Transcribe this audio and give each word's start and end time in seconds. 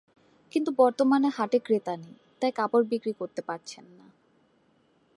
কিন্তু 0.51 0.69
বর্তমানে 0.71 1.29
হাটে 1.29 1.59
ক্রেতা 1.59 1.93
নেই, 1.97 2.15
তাই 2.41 2.51
কাপড় 2.51 2.85
বিক্রি 2.85 3.13
করতে 3.13 3.41
পারছেন 3.41 3.85
না। 3.99 4.07